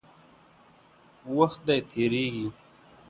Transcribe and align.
وخت 1.37 1.59
دی، 1.67 1.77
تېرېږي. 1.89 2.47